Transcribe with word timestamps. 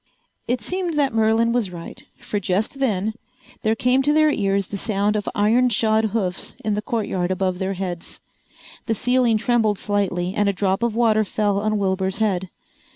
It 0.47 0.61
seemed 0.61 0.95
that 0.95 1.13
Merlin 1.13 1.51
was 1.51 1.69
right, 1.69 2.03
for 2.19 2.39
just 2.39 2.79
then 2.79 3.13
there 3.61 3.75
came 3.75 4.01
to 4.01 4.11
their 4.11 4.31
ears 4.31 4.65
the 4.69 4.77
sound 4.79 5.15
of 5.15 5.29
iron 5.35 5.69
shod 5.69 6.05
hoofs 6.05 6.55
in 6.65 6.73
the 6.73 6.81
courtyard 6.81 7.29
above 7.29 7.59
their 7.59 7.73
heads. 7.73 8.19
The 8.87 8.95
ceiling 8.95 9.37
trembled 9.37 9.77
slightly 9.77 10.33
and 10.33 10.49
a 10.49 10.53
drop 10.53 10.81
of 10.81 10.95
water 10.95 11.23
fell 11.23 11.59
on 11.59 11.77
Wilbur's 11.77 12.17
head. 12.17 12.49